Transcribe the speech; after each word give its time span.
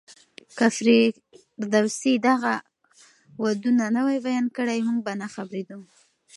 که 0.57 0.65
فردوسي 0.75 2.13
دغه 2.27 2.55
ودونه 3.43 3.85
نه 3.95 4.01
وای 4.05 4.19
بيان 4.27 4.45
کړي، 4.57 4.77
موږ 4.87 4.99
به 5.05 5.13
نه 5.21 5.27
خبرېدو. 5.35 5.79